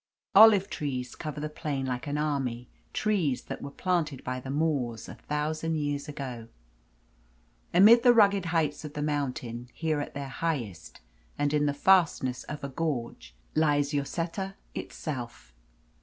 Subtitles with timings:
[0.33, 5.07] Olive trees cover the plain like an army, trees that were planted by the Moors
[5.07, 6.47] a thousand years ago.
[7.71, 11.01] Amid the rugged heights of the mountains, here at their highest,
[11.37, 15.53] and in the fastness of a gorge, lies Lloseta itself.